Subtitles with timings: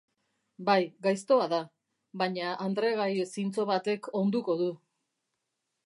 [0.69, 0.77] Bai,
[1.07, 1.59] gaiztoa da,
[2.23, 4.73] baina andregai zintzo batek onduko du